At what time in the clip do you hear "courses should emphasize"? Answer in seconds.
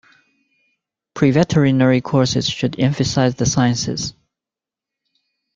2.01-3.35